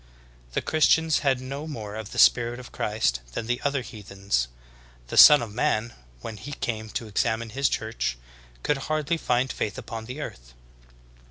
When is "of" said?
1.93-2.09, 2.59-2.71, 5.43-5.53